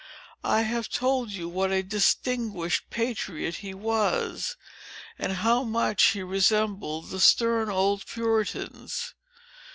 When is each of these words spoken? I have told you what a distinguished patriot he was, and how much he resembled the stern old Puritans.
I 0.43 0.63
have 0.63 0.89
told 0.89 1.29
you 1.29 1.47
what 1.47 1.69
a 1.71 1.83
distinguished 1.83 2.89
patriot 2.89 3.57
he 3.57 3.75
was, 3.75 4.55
and 5.19 5.31
how 5.33 5.63
much 5.63 6.03
he 6.13 6.23
resembled 6.23 7.11
the 7.11 7.19
stern 7.19 7.69
old 7.69 8.07
Puritans. 8.07 9.13